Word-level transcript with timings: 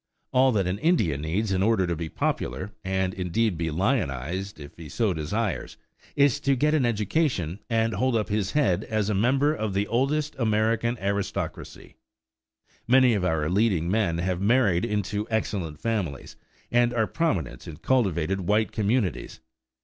All 0.31 0.51
that 0.53 0.65
an 0.65 0.79
Indian 0.79 1.21
needs 1.21 1.51
in 1.51 1.61
order 1.61 1.85
to 1.85 1.95
be 1.95 2.09
popular, 2.09 2.71
and 2.83 3.13
indeed 3.13 3.51
to 3.51 3.55
be 3.57 3.69
lionized 3.69 4.59
if 4.59 4.75
he 4.75 4.89
so 4.89 5.13
desires, 5.13 5.77
is 6.15 6.39
to 6.39 6.55
get 6.55 6.73
an 6.73 6.87
education 6.87 7.59
and 7.69 7.93
hold 7.93 8.15
up 8.15 8.27
his 8.29 8.53
head 8.53 8.83
as 8.85 9.11
a 9.11 9.13
member 9.13 9.53
of 9.53 9.75
the 9.75 9.85
oldest 9.85 10.35
American 10.39 10.97
aristocracy. 10.97 11.97
Many 12.87 13.13
of 13.13 13.23
our 13.23 13.47
leading 13.47 13.91
men 13.91 14.17
have 14.17 14.41
married 14.41 14.85
into 14.85 15.27
excellent 15.29 15.79
families 15.79 16.35
and 16.71 16.95
are 16.95 17.05
prominent 17.05 17.67
in 17.67 17.77
cultivated 17.77 18.41
white 18.47 18.71
communities. 18.71 19.39